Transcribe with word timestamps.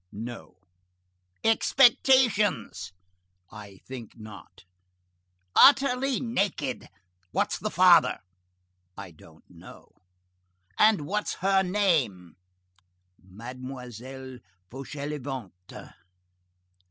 "No." 0.11 0.55
"Expectations?" 1.43 2.91
"I 3.51 3.81
think 3.87 4.13
not." 4.17 4.63
"Utterly 5.55 6.19
naked! 6.19 6.87
What's 7.29 7.59
the 7.59 7.69
father?" 7.69 8.17
"I 8.97 9.11
don't 9.11 9.43
know." 9.47 9.89
"And 10.79 11.05
what's 11.05 11.35
her 11.35 11.61
name?" 11.61 12.33
"Mademoiselle 13.23 14.39
Fauchelevent." 14.71 15.53